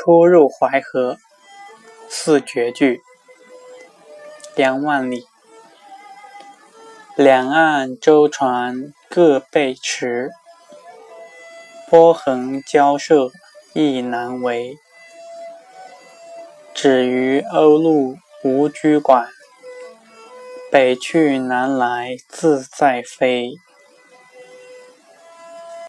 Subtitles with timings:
[0.00, 1.16] 初入淮河
[2.08, 3.02] 四绝句。
[4.54, 5.26] 杨万里，
[7.16, 10.30] 两岸舟船各被驰，
[11.90, 13.32] 波痕交涉
[13.72, 14.76] 意难为。
[16.72, 19.26] 止于鸥鹭无拘管，
[20.70, 23.54] 北去南来自在飞。